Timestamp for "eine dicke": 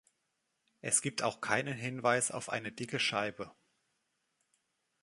2.49-2.99